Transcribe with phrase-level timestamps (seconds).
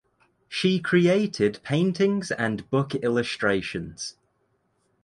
[0.49, 4.15] She created paintings and book illustrations.